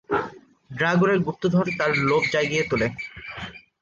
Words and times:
ড্রাগনের 0.71 1.19
গুপ্তধন 1.19 1.65
তার 1.79 1.91
লোভ 2.09 2.23
জাগিয়ে 2.33 2.63
তোলে। 2.69 2.87